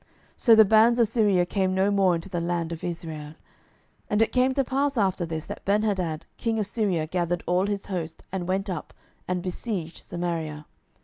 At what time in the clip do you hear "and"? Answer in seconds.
4.09-4.21, 8.31-8.47, 9.27-9.43